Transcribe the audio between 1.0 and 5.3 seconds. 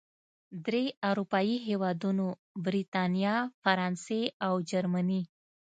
اروپايي هېوادونو، بریتانیا، فرانسې او جرمني